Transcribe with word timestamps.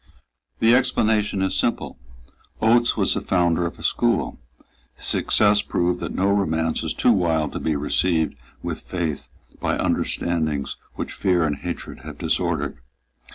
The 0.57 0.73
explanation 0.73 1.43
is 1.43 1.53
simple. 1.55 1.95
Oates 2.59 2.97
was 2.97 3.13
the 3.13 3.21
founder 3.21 3.67
of 3.67 3.77
a 3.77 3.83
school. 3.83 4.39
His 4.95 5.05
success 5.05 5.61
proved 5.61 5.99
that 5.99 6.11
no 6.15 6.31
romance 6.31 6.81
is 6.81 6.95
too 6.95 7.11
wild 7.11 7.51
to 7.51 7.59
be 7.59 7.75
received 7.75 8.33
with 8.63 8.81
faith 8.81 9.27
by 9.59 9.77
understandings 9.77 10.77
which 10.95 11.13
fear 11.13 11.43
and 11.43 11.55
hatred 11.57 11.99
have 11.99 12.17
disordered. 12.17 12.79